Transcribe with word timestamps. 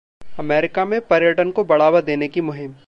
America 0.39 0.85
में 0.85 0.99
पर्यटन 1.01 1.51
को 1.51 1.63
बढ़ावा 1.63 2.01
देने 2.01 2.27
की 2.27 2.41
मुहिम 2.41 2.73